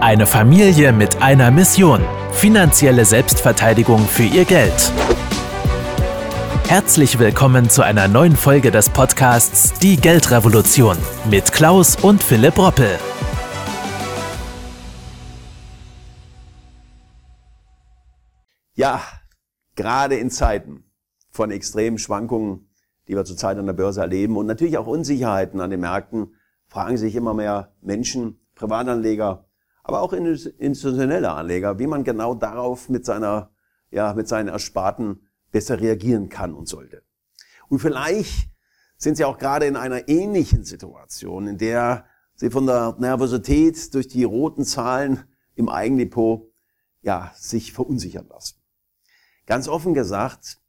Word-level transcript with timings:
Eine 0.00 0.26
Familie 0.26 0.94
mit 0.94 1.20
einer 1.20 1.50
Mission. 1.50 2.00
Finanzielle 2.32 3.04
Selbstverteidigung 3.04 3.98
für 3.98 4.22
ihr 4.22 4.46
Geld. 4.46 4.90
Herzlich 6.66 7.18
willkommen 7.18 7.68
zu 7.68 7.82
einer 7.82 8.08
neuen 8.08 8.34
Folge 8.34 8.70
des 8.70 8.88
Podcasts 8.88 9.78
Die 9.78 9.98
Geldrevolution 9.98 10.96
mit 11.30 11.52
Klaus 11.52 11.96
und 11.96 12.22
Philipp 12.22 12.56
Roppel. 12.56 12.98
Ja, 18.76 19.02
gerade 19.76 20.14
in 20.14 20.30
Zeiten 20.30 20.84
von 21.30 21.50
extremen 21.50 21.98
Schwankungen, 21.98 22.70
die 23.06 23.16
wir 23.16 23.26
zurzeit 23.26 23.58
an 23.58 23.66
der 23.66 23.74
Börse 23.74 24.00
erleben 24.00 24.38
und 24.38 24.46
natürlich 24.46 24.78
auch 24.78 24.86
Unsicherheiten 24.86 25.60
an 25.60 25.68
den 25.68 25.80
Märkten, 25.80 26.32
fragen 26.68 26.96
sich 26.96 27.14
immer 27.16 27.34
mehr 27.34 27.74
Menschen, 27.82 28.40
Privatanleger, 28.54 29.44
aber 29.82 30.02
auch 30.02 30.12
institutionelle 30.12 31.32
Anleger, 31.32 31.78
wie 31.78 31.86
man 31.86 32.04
genau 32.04 32.34
darauf 32.34 32.88
mit 32.88 33.04
seiner, 33.04 33.50
ja, 33.90 34.14
mit 34.14 34.28
seinen 34.28 34.48
Ersparten 34.48 35.28
besser 35.50 35.80
reagieren 35.80 36.28
kann 36.28 36.54
und 36.54 36.68
sollte. 36.68 37.02
Und 37.68 37.78
vielleicht 37.78 38.50
sind 38.96 39.16
Sie 39.16 39.24
auch 39.24 39.38
gerade 39.38 39.66
in 39.66 39.76
einer 39.76 40.08
ähnlichen 40.08 40.64
Situation, 40.64 41.46
in 41.46 41.58
der 41.58 42.04
Sie 42.34 42.50
von 42.50 42.66
der 42.66 42.96
Nervosität 42.98 43.92
durch 43.94 44.08
die 44.08 44.24
roten 44.24 44.64
Zahlen 44.64 45.24
im 45.54 45.68
Eigendepot, 45.68 46.50
ja, 47.02 47.32
sich 47.34 47.72
verunsichern 47.72 48.28
lassen. 48.28 48.56
Ganz 49.46 49.68
offen 49.68 49.94
gesagt, 49.94 50.60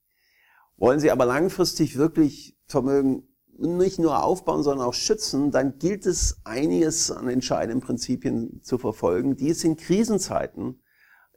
wollen 0.77 0.99
Sie 0.99 1.11
aber 1.11 1.25
langfristig 1.25 1.97
wirklich 1.97 2.57
Vermögen 2.65 3.27
nicht 3.61 3.99
nur 3.99 4.23
aufbauen, 4.23 4.63
sondern 4.63 4.87
auch 4.87 4.93
schützen, 4.93 5.51
dann 5.51 5.77
gilt 5.79 6.05
es 6.05 6.41
einiges 6.43 7.11
an 7.11 7.27
entscheidenden 7.27 7.81
Prinzipien 7.81 8.61
zu 8.63 8.77
verfolgen, 8.77 9.37
die 9.37 9.49
es 9.49 9.63
in 9.63 9.77
Krisenzeiten 9.77 10.81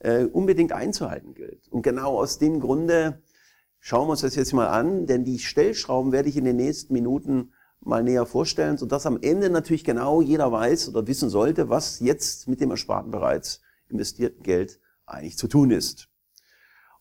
äh, 0.00 0.24
unbedingt 0.24 0.73
einzuhalten 0.73 1.34
gilt. 1.34 1.69
Und 1.69 1.83
genau 1.83 2.19
aus 2.19 2.39
dem 2.39 2.61
Grunde 2.61 3.22
schauen 3.81 4.06
wir 4.06 4.12
uns 4.12 4.22
das 4.22 4.34
jetzt 4.34 4.53
mal 4.53 4.69
an, 4.69 5.06
denn 5.06 5.25
die 5.25 5.39
Stellschrauben 5.39 6.12
werde 6.12 6.28
ich 6.28 6.36
in 6.36 6.44
den 6.44 6.56
nächsten 6.56 6.92
Minuten 6.92 7.53
mal 7.81 8.03
näher 8.03 8.27
vorstellen, 8.27 8.78
sodass 8.78 9.06
am 9.06 9.19
Ende 9.20 9.50
natürlich 9.50 9.84
genau 9.84 10.22
jeder 10.22 10.50
weiß 10.50 10.88
oder 10.88 11.06
wissen 11.06 11.28
sollte, 11.28 11.69
was 11.69 12.00
jetzt 12.00 12.48
mit 12.48 12.61
dem 12.61 12.70
ersparten 12.70 13.11
bereits 13.11 13.61
investierten 13.88 14.42
Geld 14.42 14.81
eigentlich 15.06 15.36
zu 15.36 15.48
tun 15.48 15.70
ist. 15.70 16.09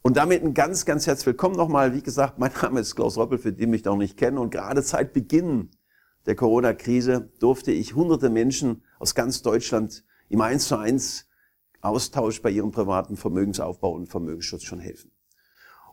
Und 0.06 0.18
damit 0.18 0.44
ein 0.44 0.54
ganz, 0.54 0.84
ganz 0.84 1.08
herzlich 1.08 1.28
willkommen 1.28 1.56
nochmal. 1.56 1.94
Wie 1.94 2.02
gesagt, 2.02 2.38
mein 2.38 2.52
Name 2.62 2.82
ist 2.82 2.94
Klaus 2.94 3.16
Roppel, 3.16 3.38
für 3.38 3.54
den 3.54 3.70
mich 3.70 3.86
noch 3.86 3.96
nicht 3.96 4.18
kennen. 4.18 4.38
Und 4.38 4.50
gerade 4.50 4.82
seit 4.82 5.14
Beginn 5.14 5.70
der 6.26 6.36
Corona-Krise 6.36 7.32
durfte 7.40 7.72
ich 7.72 7.96
hunderte 7.96 8.30
Menschen 8.30 8.84
aus 9.00 9.16
ganz 9.16 9.44
Deutschland 9.44 10.04
im 10.28 10.42
1 10.42 10.68
zu 10.68 10.76
1 10.76 11.30
Austausch 11.80 12.42
bei 12.42 12.50
ihrem 12.50 12.72
privaten 12.72 13.16
Vermögensaufbau 13.16 13.94
und 13.94 14.08
Vermögensschutz 14.08 14.64
schon 14.64 14.80
helfen. 14.80 15.12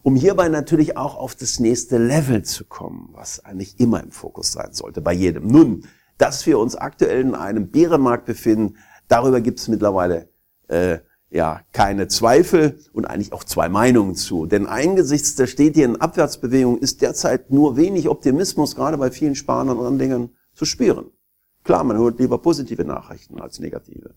Um 0.02 0.16
hierbei 0.16 0.48
natürlich 0.48 0.96
auch 0.96 1.14
auf 1.14 1.36
das 1.36 1.60
nächste 1.60 1.98
Level 1.98 2.42
zu 2.42 2.64
kommen, 2.64 3.10
was 3.12 3.44
eigentlich 3.44 3.78
immer 3.78 4.02
im 4.02 4.10
Fokus 4.10 4.50
sein 4.50 4.72
sollte, 4.72 5.00
bei 5.00 5.12
jedem. 5.12 5.46
Nun, 5.46 5.86
dass 6.18 6.44
wir 6.46 6.58
uns 6.58 6.74
aktuell 6.74 7.20
in 7.20 7.36
einem 7.36 7.70
Bärenmarkt 7.70 8.24
befinden, 8.24 8.76
darüber 9.06 9.40
gibt 9.40 9.60
es 9.60 9.68
mittlerweile 9.68 10.30
äh, 10.66 10.98
ja 11.30 11.60
keine 11.72 12.08
Zweifel 12.08 12.78
und 12.92 13.06
eigentlich 13.06 13.32
auch 13.32 13.44
zwei 13.44 13.68
Meinungen 13.68 14.14
zu. 14.14 14.46
Denn 14.46 14.66
angesichts 14.66 15.36
der 15.36 15.46
stetigen 15.46 16.00
Abwärtsbewegung 16.00 16.78
ist 16.78 17.02
derzeit 17.02 17.50
nur 17.50 17.76
wenig 17.76 18.08
Optimismus, 18.08 18.74
gerade 18.74 18.98
bei 18.98 19.10
vielen 19.10 19.34
Sparern 19.34 19.70
und 19.70 19.86
Anlegern, 19.86 20.30
zu 20.54 20.64
spüren. 20.64 21.06
Klar, 21.64 21.84
man 21.84 21.96
hört 21.96 22.18
lieber 22.18 22.38
positive 22.38 22.84
Nachrichten 22.84 23.40
als 23.40 23.60
negative. 23.60 24.14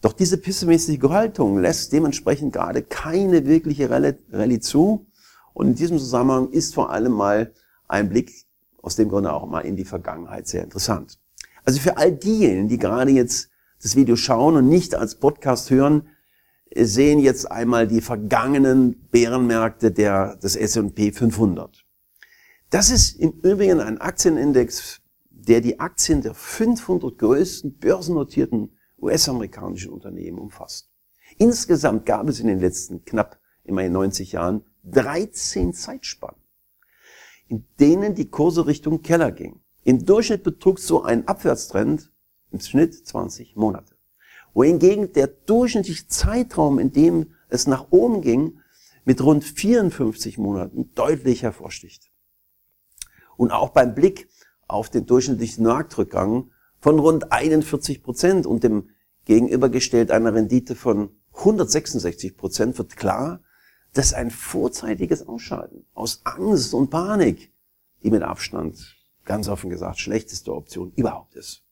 Doch 0.00 0.12
diese 0.12 0.38
pessimistische 0.38 1.10
Haltung 1.10 1.58
lässt 1.58 1.92
dementsprechend 1.92 2.52
gerade 2.52 2.82
keine 2.82 3.46
wirkliche 3.46 3.90
Rallye 3.90 4.60
zu. 4.60 5.06
Und 5.52 5.68
in 5.68 5.74
diesem 5.74 5.98
Zusammenhang 5.98 6.50
ist 6.50 6.74
vor 6.74 6.90
allem 6.90 7.12
mal 7.12 7.52
ein 7.88 8.08
Blick 8.08 8.46
aus 8.82 8.96
dem 8.96 9.08
Grunde 9.08 9.32
auch 9.32 9.46
mal 9.46 9.60
in 9.60 9.76
die 9.76 9.84
Vergangenheit 9.84 10.46
sehr 10.46 10.64
interessant. 10.64 11.18
Also 11.64 11.80
für 11.80 11.96
all 11.96 12.12
diejenigen, 12.12 12.68
die 12.68 12.78
gerade 12.78 13.10
jetzt 13.10 13.50
das 13.82 13.96
Video 13.96 14.16
schauen 14.16 14.56
und 14.56 14.68
nicht 14.68 14.94
als 14.94 15.16
Podcast 15.16 15.70
hören, 15.70 16.08
sehen 16.74 17.18
jetzt 17.18 17.50
einmal 17.50 17.86
die 17.86 18.00
vergangenen 18.00 19.08
Bärenmärkte 19.10 19.90
der, 19.90 20.36
des 20.36 20.56
S&P 20.56 21.12
500. 21.12 21.84
Das 22.70 22.90
ist 22.90 23.18
im 23.18 23.32
Übrigen 23.42 23.80
ein 23.80 24.00
Aktienindex, 24.00 25.00
der 25.30 25.60
die 25.60 25.80
Aktien 25.80 26.22
der 26.22 26.34
500 26.34 27.18
größten 27.18 27.78
börsennotierten 27.78 28.76
US-amerikanischen 29.00 29.92
Unternehmen 29.92 30.38
umfasst. 30.38 30.88
Insgesamt 31.38 32.06
gab 32.06 32.28
es 32.28 32.38
in 32.38 32.46
den 32.46 32.60
letzten 32.60 33.04
knapp 33.04 33.40
immerhin 33.64 33.92
90 33.92 34.32
Jahren 34.32 34.62
13 34.84 35.72
Zeitspannen, 35.72 36.40
in 37.48 37.66
denen 37.80 38.14
die 38.14 38.30
Kurse 38.30 38.66
Richtung 38.66 39.02
Keller 39.02 39.32
ging. 39.32 39.60
Im 39.82 40.04
Durchschnitt 40.04 40.44
betrug 40.44 40.78
so 40.78 41.02
ein 41.02 41.26
Abwärtstrend 41.26 42.12
im 42.50 42.60
Schnitt 42.60 42.94
20 42.94 43.56
Monate 43.56 43.96
wohingegen 44.54 45.12
der 45.12 45.26
durchschnittliche 45.26 46.06
Zeitraum, 46.08 46.78
in 46.78 46.92
dem 46.92 47.32
es 47.48 47.66
nach 47.66 47.86
oben 47.90 48.20
ging, 48.20 48.60
mit 49.04 49.22
rund 49.22 49.44
54 49.44 50.38
Monaten 50.38 50.92
deutlich 50.94 51.42
hervorsticht. 51.42 52.10
Und 53.36 53.50
auch 53.50 53.70
beim 53.70 53.94
Blick 53.94 54.28
auf 54.68 54.90
den 54.90 55.06
durchschnittlichen 55.06 55.64
Marktrückgang 55.64 56.50
von 56.80 56.98
rund 56.98 57.32
41 57.32 58.02
Prozent 58.02 58.46
und 58.46 58.62
dem 58.62 58.90
gegenübergestellt 59.24 60.10
einer 60.10 60.34
Rendite 60.34 60.74
von 60.74 61.10
166 61.34 62.36
Prozent 62.36 62.78
wird 62.78 62.96
klar, 62.96 63.42
dass 63.92 64.12
ein 64.12 64.30
vorzeitiges 64.30 65.26
Ausschalten 65.26 65.86
aus 65.94 66.20
Angst 66.24 66.74
und 66.74 66.90
Panik 66.90 67.52
die 68.02 68.10
mit 68.10 68.22
Abstand, 68.22 68.96
ganz 69.24 69.48
offen 69.48 69.70
gesagt, 69.70 69.98
schlechteste 69.98 70.54
Option 70.54 70.92
überhaupt 70.96 71.34
ist. 71.34 71.62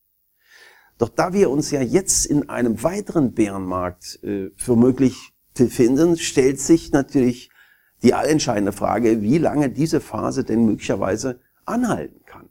Doch 0.98 1.08
da 1.08 1.32
wir 1.32 1.50
uns 1.50 1.70
ja 1.70 1.80
jetzt 1.80 2.26
in 2.26 2.48
einem 2.48 2.82
weiteren 2.82 3.32
Bärenmarkt 3.32 4.22
äh, 4.24 4.50
für 4.56 4.76
möglich 4.76 5.32
befinden, 5.54 6.18
stellt 6.18 6.60
sich 6.60 6.92
natürlich 6.92 7.50
die 8.02 8.14
allentscheidende 8.14 8.72
Frage, 8.72 9.22
wie 9.22 9.38
lange 9.38 9.70
diese 9.70 10.00
Phase 10.00 10.44
denn 10.44 10.64
möglicherweise 10.64 11.40
anhalten 11.64 12.24
kann. 12.26 12.48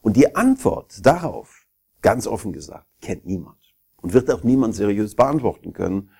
Und 0.00 0.16
die 0.16 0.34
Antwort 0.34 1.04
darauf, 1.04 1.66
ganz 2.02 2.26
offen 2.26 2.52
gesagt, 2.52 2.86
kennt 3.00 3.26
niemand 3.26 3.58
und 4.00 4.12
wird 4.12 4.30
auch 4.30 4.44
niemand 4.44 4.74
seriös 4.74 5.14
beantworten 5.14 5.72
können. 5.72 6.10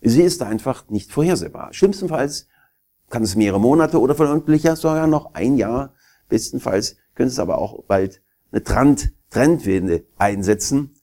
Sie 0.00 0.22
ist 0.22 0.42
einfach 0.42 0.88
nicht 0.90 1.12
vorhersehbar. 1.12 1.72
Schlimmstenfalls 1.72 2.48
kann 3.08 3.22
es 3.22 3.36
mehrere 3.36 3.60
Monate 3.60 4.00
oder 4.00 4.14
vermutlich 4.14 4.62
sogar 4.62 5.06
noch 5.06 5.34
ein 5.34 5.56
Jahr, 5.56 5.94
bestenfalls 6.28 6.96
könnte 7.14 7.32
es 7.32 7.38
aber 7.38 7.58
auch 7.58 7.84
bald 7.84 8.22
eine 8.50 8.62
Trend 8.62 9.12
Trendwende 9.32 10.04
einsetzen 10.18 10.94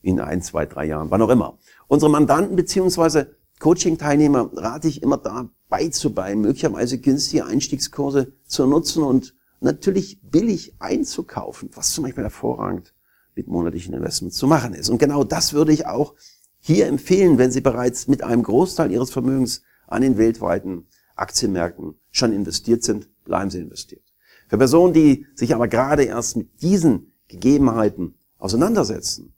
in 0.00 0.18
ein, 0.18 0.40
zwei, 0.40 0.66
drei 0.66 0.86
Jahren, 0.86 1.10
wann 1.10 1.20
auch 1.20 1.28
immer. 1.28 1.58
Unsere 1.88 2.10
Mandanten 2.10 2.56
beziehungsweise 2.56 3.36
Coaching-Teilnehmer 3.58 4.50
rate 4.54 4.88
ich 4.88 5.02
immer 5.02 5.18
da 5.18 5.50
beizubein, 5.68 6.40
möglicherweise 6.40 6.98
günstige 6.98 7.44
Einstiegskurse 7.44 8.32
zu 8.46 8.66
nutzen 8.66 9.02
und 9.02 9.34
natürlich 9.60 10.20
billig 10.22 10.74
einzukaufen, 10.78 11.70
was 11.74 11.92
zum 11.92 12.04
Beispiel 12.04 12.24
hervorragend 12.24 12.94
mit 13.34 13.46
monatlichen 13.46 13.94
Investments 13.94 14.36
zu 14.36 14.46
machen 14.46 14.72
ist. 14.72 14.88
Und 14.88 14.98
genau 14.98 15.24
das 15.24 15.52
würde 15.52 15.72
ich 15.72 15.86
auch 15.86 16.14
hier 16.60 16.86
empfehlen, 16.86 17.36
wenn 17.36 17.50
Sie 17.50 17.60
bereits 17.60 18.08
mit 18.08 18.22
einem 18.22 18.42
Großteil 18.42 18.90
Ihres 18.90 19.10
Vermögens 19.10 19.62
an 19.86 20.02
den 20.02 20.16
weltweiten 20.16 20.86
Aktienmärkten 21.14 21.94
schon 22.10 22.32
investiert 22.32 22.82
sind, 22.82 23.08
bleiben 23.24 23.50
Sie 23.50 23.60
investiert. 23.60 24.02
Für 24.48 24.58
Personen, 24.58 24.94
die 24.94 25.26
sich 25.34 25.54
aber 25.54 25.68
gerade 25.68 26.04
erst 26.04 26.36
mit 26.36 26.62
diesen 26.62 27.12
Gegebenheiten 27.28 28.14
auseinandersetzen, 28.38 29.34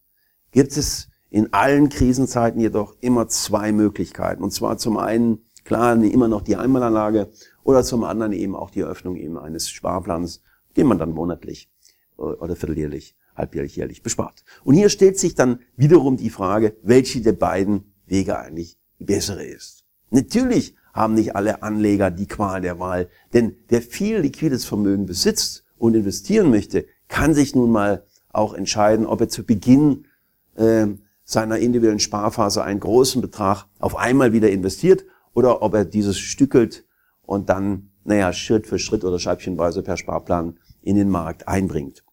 gibt 0.51 0.77
es 0.77 1.09
in 1.31 1.53
allen 1.53 1.89
Krisenzeiten 1.89 2.61
jedoch 2.61 2.97
immer 3.01 3.29
zwei 3.29 3.73
Möglichkeiten. 3.73 4.43
Und 4.43 4.53
zwar 4.53 4.79
zum 4.79 4.97
einen, 4.97 5.45
klar, 5.65 5.95
immer 6.03 6.29
noch 6.29 6.43
die 6.43 6.57
Einmalanlage 6.57 7.31
oder 7.63 7.85
zum 7.85 8.05
anderen 8.05 8.33
eben 8.33 8.57
auch 8.57 8.71
die 8.71 8.81
Eröffnung 8.81 9.17
eben 9.17 9.39
eines 9.39 9.69
Sparplans, 9.69 10.43
den 10.77 10.87
man 10.87 10.99
dann 10.99 11.11
monatlich 11.11 11.71
äh, 12.19 12.23
oder 12.23 12.57
vierteljährlich, 12.57 13.17
halbjährlich, 13.37 13.77
jährlich 13.77 14.03
bespart. 14.03 14.45
Und 14.65 14.75
hier 14.75 14.89
stellt 14.89 15.19
sich 15.19 15.35
dann 15.35 15.61
wiederum 15.77 16.17
die 16.17 16.31
Frage, 16.31 16.77
welche 16.83 17.21
der 17.21 17.33
beiden 17.33 17.93
Wege 18.07 18.39
eigentlich 18.39 18.79
die 18.99 19.05
bessere 19.05 19.45
ist. 19.45 19.85
Natürlich 20.11 20.75
haben 20.95 21.15
nicht 21.15 21.37
alle 21.37 21.63
Anleger 21.63 22.11
die 22.11 22.27
Qual 22.27 22.61
der 22.61 22.79
Wahl, 22.79 23.09
denn 23.35 23.57
wer 23.69 23.83
viel 23.83 24.19
liquides 24.19 24.65
Vermögen 24.65 25.07
besitzt 25.07 25.65
und 25.77 25.95
investieren 25.95 26.51
möchte, 26.51 26.87
kann 27.09 27.35
sich 27.35 27.55
nun 27.55 27.71
mal 27.71 28.05
auch 28.33 28.55
entscheiden, 28.55 29.07
ob 29.07 29.21
er 29.21 29.29
zu 29.29 29.45
Beginn 29.45 30.07
äh, 30.57 30.87
seiner 31.25 31.59
individuellen 31.59 32.01
Sparphase 32.01 32.63
einen 32.63 32.81
großen 32.81 33.21
Betrag 33.21 33.67
auf 33.79 33.97
einmal 33.97 34.33
wieder 34.33 34.51
investiert 34.51 35.05
oder 35.35 35.63
ob 35.63 35.75
er 35.75 35.85
dieses 35.85 36.19
stückelt 36.19 36.85
und 37.23 37.49
dann, 37.49 37.91
naja, 38.05 38.33
Schritt 38.33 38.67
für 38.67 38.79
Schritt 38.79 39.05
oder 39.05 39.19
scheibchenweise 39.19 39.83
per 39.83 39.97
Sparplan 39.97 40.59
in 40.83 40.97
den 40.97 41.11
Markt 41.11 41.49
einbringt. 41.49 42.05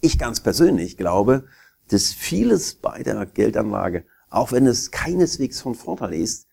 Ich 0.00 0.18
ganz 0.18 0.40
persönlich 0.40 0.96
glaube, 0.96 1.44
dass 1.88 2.12
vieles 2.12 2.74
bei 2.74 3.02
der 3.02 3.26
Geldanlage 3.26 4.04
auch 4.32 4.52
wenn 4.52 4.66
es 4.66 4.90
keineswegs 4.90 5.60
von 5.60 5.74
Vorteil 5.74 6.14
ist, 6.14 6.46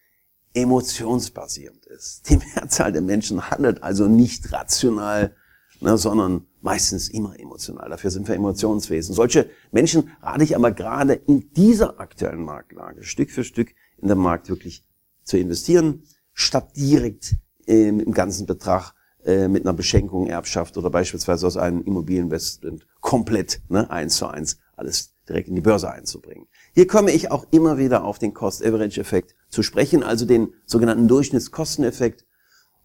emotionsbasierend 0.53 1.85
ist. 1.85 2.29
Die 2.29 2.37
Mehrzahl 2.37 2.91
der 2.91 3.01
Menschen 3.01 3.49
handelt 3.49 3.81
also 3.81 4.07
nicht 4.07 4.51
rational, 4.51 5.35
ne, 5.81 5.97
sondern 5.97 6.45
meistens 6.61 7.09
immer 7.09 7.39
emotional. 7.39 7.89
Dafür 7.89 8.11
sind 8.11 8.27
wir 8.27 8.35
Emotionswesen. 8.35 9.15
Solche 9.15 9.49
Menschen 9.71 10.11
rate 10.21 10.43
ich 10.43 10.55
aber 10.55 10.71
gerade 10.71 11.13
in 11.13 11.51
dieser 11.53 11.99
aktuellen 11.99 12.43
Marktlage 12.43 13.03
Stück 13.03 13.31
für 13.31 13.43
Stück 13.43 13.73
in 13.97 14.07
den 14.07 14.17
Markt 14.17 14.49
wirklich 14.49 14.85
zu 15.23 15.37
investieren, 15.37 16.03
statt 16.33 16.75
direkt 16.75 17.35
ähm, 17.67 17.99
im 17.99 18.13
ganzen 18.13 18.45
Betrag 18.45 18.93
äh, 19.23 19.47
mit 19.47 19.65
einer 19.65 19.73
Beschenkung, 19.73 20.27
Erbschaft 20.27 20.77
oder 20.77 20.89
beispielsweise 20.89 21.45
aus 21.45 21.57
einem 21.57 21.81
Immobilieninvestment 21.83 22.87
komplett 23.01 23.61
ne, 23.69 23.89
eins 23.89 24.17
zu 24.17 24.27
eins 24.27 24.57
alles 24.75 25.13
direkt 25.27 25.49
in 25.49 25.55
die 25.55 25.61
Börse 25.61 25.91
einzubringen. 25.91 26.47
Hier 26.73 26.87
komme 26.87 27.11
ich 27.11 27.29
auch 27.31 27.45
immer 27.51 27.77
wieder 27.77 28.03
auf 28.03 28.17
den 28.17 28.33
Cost-Average-Effekt 28.33 29.35
zu 29.49 29.61
sprechen, 29.61 30.03
also 30.03 30.25
den 30.25 30.53
sogenannten 30.65 31.07
Durchschnittskosteneffekt. 31.07 32.25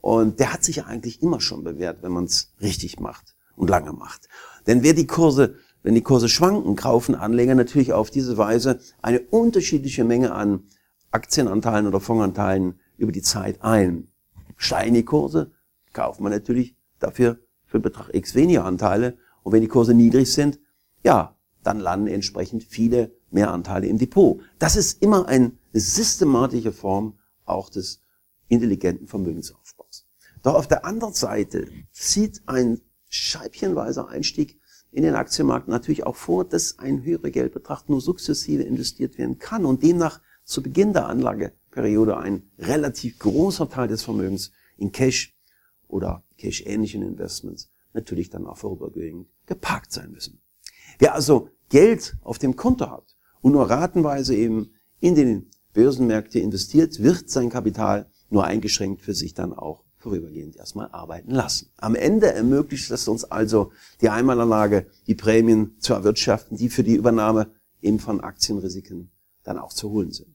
Und 0.05 0.39
der 0.39 0.53
hat 0.53 0.63
sich 0.63 0.77
ja 0.77 0.85
eigentlich 0.85 1.23
immer 1.23 1.41
schon 1.41 1.65
bewährt, 1.65 2.03
wenn 2.03 2.13
man 2.13 2.25
es 2.25 2.53
richtig 2.61 3.01
macht 3.01 3.35
und 3.57 3.71
lange 3.71 3.95
macht. 3.95 4.29
Denn 4.67 4.83
wer 4.83 4.93
die 4.93 5.07
Kurse, 5.07 5.55
wenn 5.83 5.95
die 5.95 6.03
Kurse 6.03 6.29
schwanken, 6.29 6.77
kaufen 6.77 7.15
Anleger 7.15 7.55
natürlich 7.55 7.95
auf 7.95 8.11
diese 8.11 8.37
Weise 8.37 8.81
eine 9.01 9.21
unterschiedliche 9.21 10.05
Menge 10.05 10.35
an 10.35 10.65
Aktienanteilen 11.11 11.87
oder 11.87 12.01
Fondsanteilen 12.01 12.79
über 12.99 13.13
die 13.13 13.23
Zeit 13.23 13.63
ein. 13.63 14.09
Steigen 14.59 14.93
die 14.93 15.07
Kurse, 15.07 15.53
kauft 15.95 16.21
man 16.21 16.33
natürlich 16.33 16.77
dafür 16.99 17.39
für 17.65 17.81
Betrag 17.81 18.11
X 18.13 18.35
weniger 18.35 18.67
Anteile. 18.67 19.17
Und 19.43 19.53
wenn 19.53 19.63
die 19.63 19.69
Kurse 19.69 19.95
niedrig 19.95 20.31
sind, 20.31 20.59
ja, 21.03 21.35
dann 21.63 21.81
landen 21.81 22.09
entsprechend 22.09 22.63
viele 22.63 23.11
mehr 23.31 23.51
Anteile 23.51 23.87
im 23.87 23.97
Depot. 23.97 24.39
Das 24.59 24.77
ist 24.77 25.01
immer 25.01 25.29
eine 25.29 25.53
systematische 25.73 26.73
Form 26.73 27.15
auch 27.47 27.71
des 27.71 28.03
intelligenten 28.49 29.07
Vermögensaufbaus. 29.07 30.07
Doch 30.43 30.55
auf 30.55 30.69
der 30.69 30.85
anderen 30.85 31.15
Seite 31.15 31.69
zieht 31.91 32.43
ein 32.47 32.81
scheibchenweiser 33.09 34.09
Einstieg 34.09 34.61
in 34.93 35.03
den 35.03 35.15
Aktienmarkt 35.15 35.69
natürlich 35.69 36.05
auch 36.05 36.17
vor, 36.17 36.45
dass 36.45 36.79
ein 36.79 37.03
höherer 37.03 37.31
Geldbetrag 37.31 37.89
nur 37.89 38.01
sukzessive 38.01 38.63
investiert 38.63 39.19
werden 39.19 39.39
kann 39.39 39.65
und 39.65 39.83
demnach 39.83 40.21
zu 40.45 40.63
Beginn 40.63 40.93
der 40.93 41.09
Anlageperiode 41.09 42.17
ein 42.17 42.49
relativ 42.59 43.19
großer 43.19 43.69
Teil 43.69 43.89
des 43.89 44.03
Vermögens 44.03 44.53
in 44.77 44.93
Cash 44.93 45.37
oder 45.89 46.23
Cash-ähnlichen 46.39 47.03
Investments 47.03 47.71
natürlich 47.93 48.31
dann 48.31 48.47
auch 48.47 48.59
vorübergehend 48.59 49.27
geparkt 49.47 49.93
sein 49.93 50.11
müssen. 50.11 50.41
Wer 50.99 51.15
also 51.15 51.49
Geld 51.71 52.17
auf 52.23 52.39
dem 52.39 52.57
Konto 52.57 52.91
hat 52.91 53.17
und 53.41 53.53
nur 53.53 53.69
ratenweise 53.69 54.35
eben 54.37 54.71
in 55.01 55.15
den 55.15 55.51
Börsenmärkte 55.73 56.39
investiert, 56.39 57.03
wird 57.03 57.31
sein 57.31 57.51
Kapital 57.51 58.11
nur 58.35 58.45
eingeschränkt 58.45 59.01
für 59.01 59.15
sich 59.15 59.33
dann 59.33 59.55
auch 59.55 59.85
vorübergehend 59.97 60.57
erstmal 60.57 60.89
arbeiten 60.93 61.31
lassen. 61.31 61.71
Am 61.79 61.95
Ende 61.95 62.33
ermöglicht 62.33 62.91
es 62.91 63.09
uns 63.09 63.25
also 63.25 63.73
die 64.03 64.11
Einmalanlage, 64.11 64.87
die 65.07 65.15
Prämien 65.15 65.77
zu 65.79 65.95
erwirtschaften, 65.95 66.59
die 66.59 66.69
für 66.69 66.85
die 66.85 66.95
Übernahme 66.95 67.51
eben 67.81 67.99
von 67.99 68.21
Aktienrisiken 68.21 69.11
dann 69.45 69.59
auch 69.59 69.73
zu 69.73 69.91
holen 69.91 70.13
sind. 70.13 70.35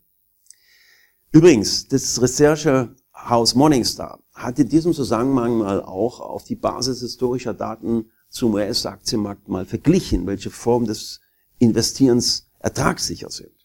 Übrigens, 1.31 1.88
das 1.88 2.19
Recherchehaus 2.19 3.54
Morningstar 3.54 4.19
hat 4.34 4.57
in 4.57 4.69
diesem 4.69 4.94
Zusammenhang 4.94 5.60
mal 5.60 5.84
auch 5.84 6.19
auf 6.19 6.44
die 6.44 6.56
Basis 6.56 7.02
historischer 7.02 7.54
Daten 7.54 8.10
zum 8.30 8.54
US-Aktienmarkt 8.54 9.48
mal 9.48 9.66
verglichen, 9.66 10.25
welche 10.25 10.50
Form 10.50 10.86
des 10.86 11.19
Investierens 11.60 12.48
ertragssicher 12.60 13.30
sind. 13.30 13.58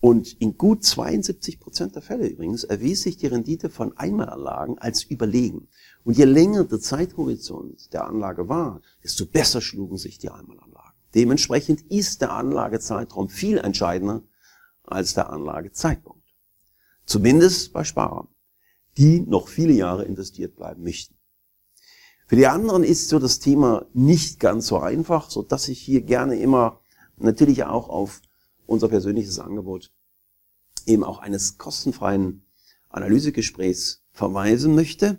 Und 0.00 0.32
in 0.40 0.56
gut 0.56 0.84
72 0.84 1.58
Prozent 1.58 1.96
der 1.96 2.02
Fälle 2.02 2.28
übrigens 2.28 2.62
erwies 2.62 3.02
sich 3.02 3.16
die 3.16 3.26
Rendite 3.26 3.68
von 3.68 3.96
Einmalanlagen 3.96 4.78
als 4.78 5.02
überlegen. 5.02 5.68
Und 6.04 6.16
je 6.16 6.24
länger 6.24 6.64
der 6.64 6.80
Zeithorizont 6.80 7.92
der 7.92 8.04
Anlage 8.06 8.48
war, 8.48 8.80
desto 9.02 9.26
besser 9.26 9.60
schlugen 9.60 9.96
sich 9.96 10.18
die 10.18 10.30
Einmalanlagen. 10.30 10.92
Dementsprechend 11.14 11.82
ist 11.90 12.20
der 12.20 12.32
Anlagezeitraum 12.32 13.28
viel 13.28 13.58
entscheidender 13.58 14.22
als 14.84 15.14
der 15.14 15.30
Anlagezeitpunkt. 15.30 16.22
Zumindest 17.04 17.72
bei 17.72 17.82
Sparern, 17.82 18.28
die 18.96 19.20
noch 19.20 19.48
viele 19.48 19.72
Jahre 19.72 20.04
investiert 20.04 20.54
bleiben 20.56 20.82
möchten. 20.82 21.16
Für 22.26 22.36
die 22.36 22.46
anderen 22.46 22.84
ist 22.84 23.08
so 23.08 23.18
das 23.18 23.38
Thema 23.38 23.86
nicht 23.94 24.38
ganz 24.38 24.66
so 24.66 24.78
einfach, 24.78 25.30
so 25.30 25.42
dass 25.42 25.68
ich 25.68 25.80
hier 25.80 26.02
gerne 26.02 26.38
immer 26.38 26.80
natürlich 27.16 27.64
auch 27.64 27.88
auf 27.88 28.20
unser 28.68 28.88
persönliches 28.88 29.38
Angebot 29.38 29.90
eben 30.86 31.02
auch 31.02 31.18
eines 31.18 31.58
kostenfreien 31.58 32.42
Analysegesprächs 32.90 34.04
verweisen 34.12 34.74
möchte, 34.74 35.18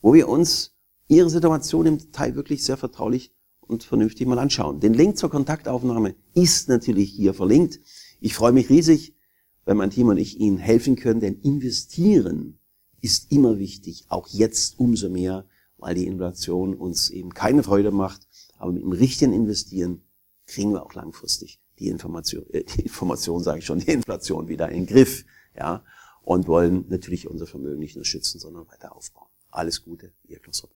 wo 0.00 0.14
wir 0.14 0.28
uns 0.28 0.74
Ihre 1.08 1.30
Situation 1.30 1.86
im 1.86 1.98
Detail 1.98 2.34
wirklich 2.36 2.64
sehr 2.64 2.76
vertraulich 2.76 3.34
und 3.60 3.82
vernünftig 3.82 4.26
mal 4.26 4.38
anschauen. 4.38 4.80
Den 4.80 4.94
Link 4.94 5.18
zur 5.18 5.30
Kontaktaufnahme 5.30 6.14
ist 6.34 6.68
natürlich 6.68 7.10
hier 7.10 7.34
verlinkt. 7.34 7.80
Ich 8.20 8.34
freue 8.34 8.52
mich 8.52 8.70
riesig, 8.70 9.16
wenn 9.64 9.76
mein 9.76 9.90
Team 9.90 10.08
und 10.08 10.18
ich 10.18 10.38
Ihnen 10.38 10.58
helfen 10.58 10.96
können, 10.96 11.20
denn 11.20 11.40
investieren 11.40 12.58
ist 13.00 13.32
immer 13.32 13.58
wichtig, 13.58 14.04
auch 14.08 14.28
jetzt 14.28 14.78
umso 14.78 15.08
mehr, 15.08 15.46
weil 15.78 15.94
die 15.94 16.06
Inflation 16.06 16.74
uns 16.74 17.10
eben 17.10 17.32
keine 17.32 17.62
Freude 17.62 17.90
macht. 17.90 18.28
Aber 18.58 18.72
mit 18.72 18.82
dem 18.82 18.92
richtigen 18.92 19.32
Investieren 19.32 20.02
kriegen 20.46 20.72
wir 20.72 20.84
auch 20.84 20.94
langfristig 20.94 21.60
die 21.80 21.88
Information, 21.88 22.44
äh, 22.52 22.62
die 22.62 22.82
Information 22.82 23.42
sage 23.42 23.58
ich 23.58 23.66
schon, 23.66 23.80
die 23.80 23.90
Inflation 23.90 24.48
wieder 24.48 24.68
in 24.68 24.84
den 24.84 24.94
Griff, 24.94 25.24
ja, 25.56 25.82
und 26.22 26.46
wollen 26.46 26.84
natürlich 26.88 27.28
unser 27.28 27.46
Vermögen 27.46 27.80
nicht 27.80 27.96
nur 27.96 28.04
schützen, 28.04 28.38
sondern 28.38 28.68
weiter 28.68 28.94
aufbauen. 28.94 29.26
Alles 29.50 29.82
Gute, 29.82 30.12
ihr 30.28 30.38
Klaus 30.38 30.68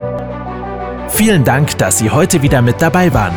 Vielen 1.10 1.44
Dank, 1.44 1.78
dass 1.78 1.98
Sie 1.98 2.10
heute 2.10 2.42
wieder 2.42 2.60
mit 2.60 2.82
dabei 2.82 3.14
waren. 3.14 3.34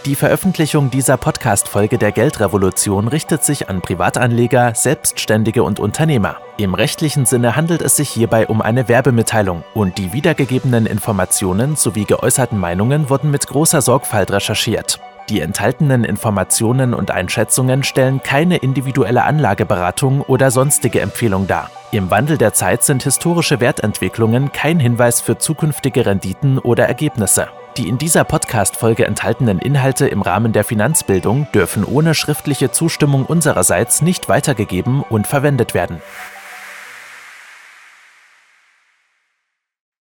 Die 0.06 0.16
Veröffentlichung 0.16 0.90
dieser 0.90 1.18
Podcast-Folge 1.18 2.00
der 2.00 2.12
Geldrevolution 2.12 3.08
richtet 3.08 3.44
sich 3.44 3.70
an 3.70 3.82
Privatanleger, 3.82 4.74
Selbstständige 4.74 5.62
und 5.62 5.80
Unternehmer. 5.80 6.38
Im 6.58 6.74
rechtlichen 6.74 7.28
Sinne 7.28 7.56
handelt 7.56 7.84
es 7.84 7.98
sich 7.98 8.10
hierbei 8.10 8.48
um 8.48 8.64
eine 8.64 8.88
Werbemitteilung 8.88 9.64
und 9.76 10.00
die 10.00 10.12
wiedergegebenen 10.12 10.88
Informationen 10.88 11.76
sowie 11.76 12.06
geäußerten 12.06 12.58
Meinungen 12.58 13.12
wurden 13.12 13.30
mit 13.30 13.46
großer 13.46 13.84
Sorgfalt 13.84 14.32
recherchiert. 14.32 15.00
Die 15.32 15.40
enthaltenen 15.40 16.04
Informationen 16.04 16.94
und 16.94 17.10
Einschätzungen 17.10 17.86
stellen 17.86 18.22
keine 18.22 18.58
individuelle 18.58 19.24
Anlageberatung 19.24 20.20
oder 20.24 20.52
sonstige 20.52 21.00
Empfehlung 21.00 21.48
dar. 21.48 21.72
Im 21.94 22.12
Wandel 22.12 22.38
der 22.38 22.52
Zeit 22.54 22.84
sind 22.84 23.04
historische 23.04 23.62
Wertentwicklungen 23.62 24.52
kein 24.52 24.78
Hinweis 24.78 25.22
für 25.22 25.38
zukünftige 25.38 26.06
Renditen 26.06 26.58
oder 26.58 26.86
Ergebnisse. 26.86 27.48
Die 27.78 27.88
in 27.88 27.98
dieser 27.98 28.26
Podcast-Folge 28.26 29.06
enthaltenen 29.06 29.60
Inhalte 29.60 30.06
im 30.06 30.22
Rahmen 30.22 30.52
der 30.52 30.66
Finanzbildung 30.66 31.48
dürfen 31.54 31.86
ohne 31.86 32.14
schriftliche 32.14 32.72
Zustimmung 32.72 33.26
unsererseits 33.26 34.02
nicht 34.02 34.28
weitergegeben 34.28 35.02
und 35.02 35.28
verwendet 35.28 35.74
werden. 35.74 36.02